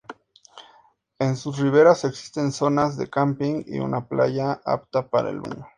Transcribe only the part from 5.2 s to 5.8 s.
el baño.